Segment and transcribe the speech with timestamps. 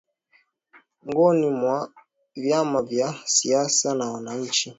[1.07, 1.89] ngoni mwa
[2.35, 4.69] vyama vya siasa na wananchi